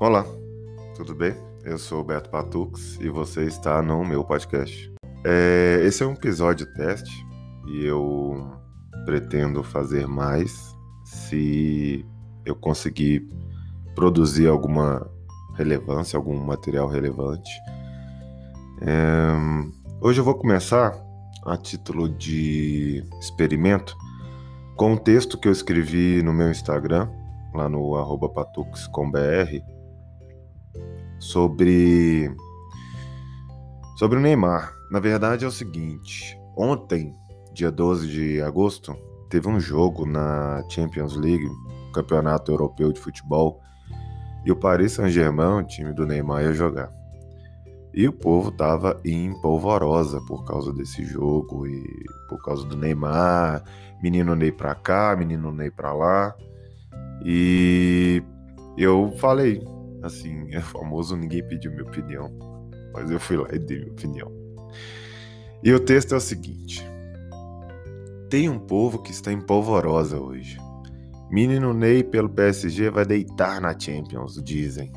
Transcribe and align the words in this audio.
Olá, 0.00 0.24
tudo 0.94 1.12
bem? 1.12 1.34
Eu 1.64 1.76
sou 1.76 2.02
o 2.02 2.04
Beto 2.04 2.30
Patux 2.30 2.96
e 3.00 3.08
você 3.08 3.46
está 3.46 3.82
no 3.82 4.04
meu 4.04 4.22
podcast. 4.22 4.94
É, 5.24 5.80
esse 5.82 6.04
é 6.04 6.06
um 6.06 6.12
episódio 6.12 6.72
teste 6.74 7.26
e 7.66 7.84
eu 7.84 8.48
pretendo 9.04 9.60
fazer 9.64 10.06
mais 10.06 10.72
se 11.04 12.06
eu 12.46 12.54
conseguir 12.54 13.26
produzir 13.96 14.46
alguma 14.46 15.04
relevância, 15.56 16.16
algum 16.16 16.38
material 16.44 16.86
relevante. 16.86 17.50
É, 18.80 19.32
hoje 20.00 20.20
eu 20.20 20.24
vou 20.24 20.36
começar 20.36 20.96
a 21.44 21.56
título 21.56 22.08
de 22.08 23.02
experimento 23.18 23.96
com 24.76 24.92
um 24.92 24.96
texto 24.96 25.36
que 25.36 25.48
eu 25.48 25.52
escrevi 25.52 26.22
no 26.22 26.32
meu 26.32 26.52
Instagram, 26.52 27.10
lá 27.52 27.68
no 27.68 28.16
patuxcombr, 28.28 29.60
sobre 31.18 32.34
sobre 33.96 34.18
o 34.18 34.20
Neymar. 34.20 34.72
Na 34.90 35.00
verdade 35.00 35.44
é 35.44 35.48
o 35.48 35.50
seguinte, 35.50 36.38
ontem, 36.56 37.14
dia 37.52 37.70
12 37.70 38.08
de 38.08 38.40
agosto, 38.40 38.96
teve 39.28 39.48
um 39.48 39.60
jogo 39.60 40.06
na 40.06 40.62
Champions 40.68 41.16
League, 41.16 41.48
Campeonato 41.92 42.52
Europeu 42.52 42.92
de 42.92 43.00
Futebol, 43.00 43.60
e 44.44 44.52
o 44.52 44.56
Paris 44.56 44.92
Saint-Germain, 44.92 45.60
o 45.60 45.66
time 45.66 45.92
do 45.92 46.06
Neymar, 46.06 46.42
ia 46.42 46.52
jogar. 46.52 46.90
E 47.92 48.06
o 48.06 48.12
povo 48.12 48.52
tava 48.52 49.00
em 49.04 49.32
polvorosa 49.40 50.20
por 50.26 50.44
causa 50.44 50.72
desse 50.72 51.04
jogo 51.04 51.66
e 51.66 51.84
por 52.28 52.42
causa 52.42 52.64
do 52.64 52.76
Neymar, 52.76 53.62
menino 54.02 54.36
Ney 54.36 54.52
pra 54.52 54.74
cá, 54.74 55.16
menino 55.16 55.50
Ney 55.50 55.70
pra 55.70 55.92
lá. 55.92 56.34
E 57.24 58.22
eu 58.76 59.12
falei, 59.18 59.60
assim, 60.02 60.48
é 60.54 60.60
famoso, 60.60 61.16
ninguém 61.16 61.46
pediu 61.46 61.70
minha 61.70 61.84
opinião, 61.84 62.30
mas 62.92 63.10
eu 63.10 63.20
fui 63.20 63.36
lá 63.36 63.48
e 63.52 63.58
dei 63.58 63.78
minha 63.78 63.92
opinião. 63.92 64.32
E 65.62 65.72
o 65.72 65.80
texto 65.80 66.14
é 66.14 66.16
o 66.18 66.20
seguinte: 66.20 66.84
Tem 68.30 68.48
um 68.48 68.58
povo 68.58 69.00
que 69.00 69.10
está 69.10 69.32
em 69.32 69.40
polvorosa 69.40 70.20
hoje. 70.20 70.58
Menino 71.30 71.74
Ney 71.74 72.02
pelo 72.02 72.28
PSG 72.28 72.90
vai 72.90 73.04
deitar 73.04 73.60
na 73.60 73.78
Champions, 73.78 74.42
dizem. 74.42 74.90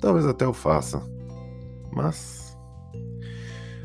Talvez 0.00 0.26
até 0.26 0.44
eu 0.44 0.52
faça. 0.52 1.00
Mas. 1.92 2.56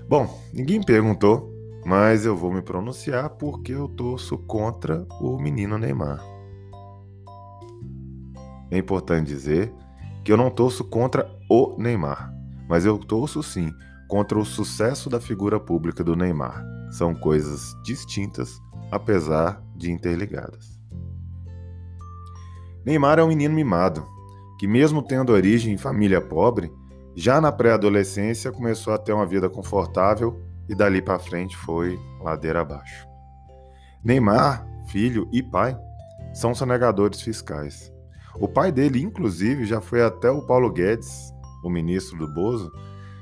Bom, 0.08 0.42
ninguém 0.54 0.82
perguntou, 0.82 1.54
mas 1.86 2.26
eu 2.26 2.36
vou 2.36 2.52
me 2.52 2.62
pronunciar 2.62 3.30
porque 3.32 3.74
eu 3.74 3.88
torço 3.88 4.38
contra 4.38 5.06
o 5.20 5.38
menino 5.38 5.78
Neymar. 5.78 6.22
É 8.70 8.78
importante 8.78 9.28
dizer 9.28 9.74
que 10.24 10.32
eu 10.32 10.38
não 10.38 10.50
torço 10.50 10.84
contra 10.84 11.30
o 11.50 11.76
Neymar, 11.78 12.34
mas 12.68 12.86
eu 12.86 12.98
torço 12.98 13.42
sim 13.42 13.74
contra 14.08 14.38
o 14.38 14.46
sucesso 14.46 15.10
da 15.10 15.20
figura 15.20 15.60
pública 15.60 16.04
do 16.04 16.16
Neymar. 16.16 16.64
São 16.92 17.16
coisas 17.16 17.74
distintas, 17.84 18.60
apesar 18.92 19.64
de 19.76 19.92
interligadas. 19.92 20.80
Neymar 22.86 23.20
é 23.20 23.24
um 23.24 23.30
menino 23.30 23.56
mimado, 23.56 24.06
que, 24.60 24.68
mesmo 24.68 25.02
tendo 25.02 25.32
origem 25.32 25.74
em 25.74 25.78
família 25.78 26.20
pobre, 26.20 26.72
já 27.16 27.40
na 27.40 27.52
pré-adolescência 27.52 28.52
começou 28.52 28.94
a 28.94 28.98
ter 28.98 29.14
uma 29.14 29.26
vida 29.26 29.50
confortável 29.50 30.42
e 30.68 30.76
dali 30.76 31.02
para 31.02 31.20
frente 31.20 31.56
foi 31.58 32.00
ladeira 32.22 32.62
abaixo. 32.62 33.08
Neymar, 34.04 34.66
filho 34.88 35.28
e 35.32 35.44
pai, 35.44 35.78
são 36.34 36.56
sonegadores 36.56 37.22
fiscais. 37.22 37.92
O 38.40 38.48
pai 38.48 38.72
dele, 38.72 39.02
inclusive, 39.02 39.66
já 39.66 39.82
foi 39.82 40.02
até 40.04 40.30
o 40.30 40.42
Paulo 40.42 40.72
Guedes, 40.72 41.32
o 41.64 41.70
ministro 41.70 42.18
do 42.18 42.34
Bozo, 42.34 42.72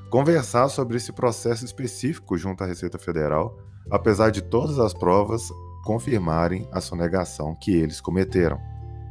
conversar 0.09 0.69
sobre 0.69 0.97
esse 0.97 1.11
processo 1.11 1.65
específico 1.65 2.37
junto 2.37 2.63
à 2.63 2.67
Receita 2.67 2.97
Federal, 2.97 3.57
apesar 3.91 4.29
de 4.31 4.41
todas 4.41 4.79
as 4.79 4.93
provas 4.93 5.49
confirmarem 5.83 6.67
a 6.71 6.81
sonegação 6.81 7.55
que 7.55 7.71
eles 7.71 7.99
cometeram. 7.99 8.59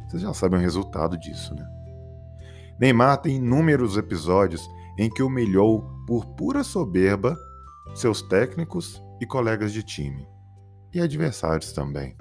Vocês 0.08 0.22
já 0.22 0.32
sabem 0.32 0.58
o 0.58 0.62
resultado 0.62 1.19
disso, 1.19 1.54
né? 1.54 1.66
Neymar 2.81 3.19
tem 3.19 3.37
inúmeros 3.37 3.97
episódios 3.97 4.69
em 4.97 5.10
que 5.10 5.22
humilhou 5.22 5.82
por 6.06 6.25
pura 6.25 6.62
soberba 6.62 7.37
seus 7.94 8.22
técnicos 8.22 9.03
e 9.20 9.26
colegas 9.26 9.72
de 9.72 9.82
time, 9.82 10.26
e 10.94 11.00
adversários 11.00 11.72
também. 11.72 12.16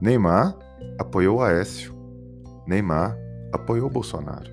Neymar 0.00 0.56
apoiou 0.98 1.42
Aécio, 1.42 1.94
Neymar 2.70 3.18
apoiou 3.52 3.90
Bolsonaro. 3.90 4.48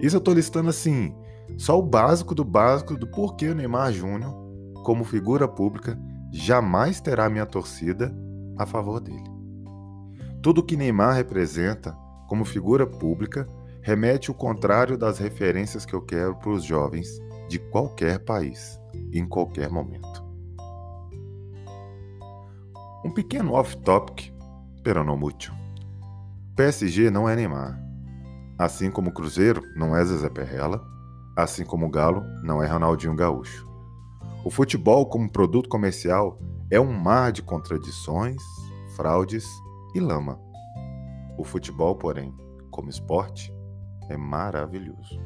Isso 0.00 0.16
eu 0.16 0.18
estou 0.18 0.34
listando 0.34 0.68
assim, 0.68 1.14
só 1.56 1.78
o 1.78 1.82
básico 1.82 2.34
do 2.34 2.44
básico 2.44 2.96
do 2.96 3.06
porquê 3.06 3.48
o 3.48 3.54
Neymar 3.54 3.92
Júnior, 3.92 4.34
como 4.82 5.04
figura 5.04 5.46
pública, 5.46 5.96
jamais 6.32 7.00
terá 7.00 7.30
minha 7.30 7.46
torcida 7.46 8.12
a 8.58 8.66
favor 8.66 8.98
dele. 9.00 9.30
Tudo 10.42 10.62
que 10.62 10.76
Neymar 10.76 11.14
representa 11.14 11.96
como 12.28 12.44
figura 12.44 12.84
pública 12.84 13.48
remete 13.80 14.32
o 14.32 14.34
contrário 14.34 14.98
das 14.98 15.18
referências 15.18 15.86
que 15.86 15.94
eu 15.94 16.02
quero 16.02 16.34
para 16.34 16.50
os 16.50 16.64
jovens 16.64 17.20
de 17.48 17.60
qualquer 17.60 18.18
país, 18.24 18.76
em 19.12 19.24
qualquer 19.24 19.70
momento. 19.70 20.24
Um 23.04 23.10
pequeno 23.12 23.52
off-topic, 23.52 24.32
pero 24.82 25.04
não 25.04 25.16
muito. 25.16 25.62
PSG 26.54 27.08
não 27.10 27.26
é 27.26 27.34
Neymar. 27.34 27.80
Assim 28.58 28.90
como 28.90 29.08
o 29.08 29.12
Cruzeiro 29.12 29.62
não 29.74 29.96
é 29.96 30.04
Zezé 30.04 30.28
Perrella, 30.28 30.84
assim 31.34 31.64
como 31.64 31.86
o 31.86 31.90
Galo 31.90 32.22
não 32.42 32.62
é 32.62 32.66
Ronaldinho 32.66 33.16
Gaúcho. 33.16 33.66
O 34.44 34.50
futebol 34.50 35.06
como 35.06 35.32
produto 35.32 35.66
comercial 35.66 36.38
é 36.70 36.78
um 36.78 36.92
mar 36.92 37.32
de 37.32 37.42
contradições, 37.42 38.42
fraudes 38.96 39.46
e 39.94 40.00
lama. 40.00 40.38
O 41.38 41.44
futebol, 41.44 41.96
porém, 41.96 42.34
como 42.70 42.90
esporte, 42.90 43.50
é 44.10 44.16
maravilhoso. 44.18 45.18